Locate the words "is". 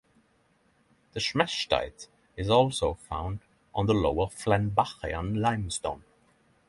2.35-2.49